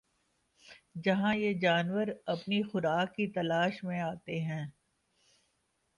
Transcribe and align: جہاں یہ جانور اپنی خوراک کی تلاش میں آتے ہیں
جہاں 1.03 1.35
یہ 1.35 1.53
جانور 1.53 2.07
اپنی 2.25 2.61
خوراک 2.63 3.15
کی 3.15 3.27
تلاش 3.31 3.83
میں 3.83 3.99
آتے 4.01 4.39
ہیں 4.41 4.65